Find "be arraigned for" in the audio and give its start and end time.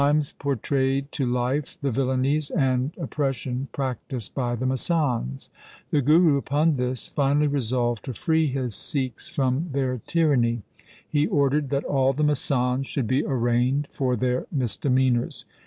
13.05-14.15